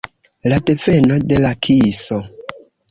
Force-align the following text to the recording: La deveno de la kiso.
La 0.51 0.57
deveno 0.71 1.21
de 1.33 1.39
la 1.45 1.55
kiso. 1.69 2.23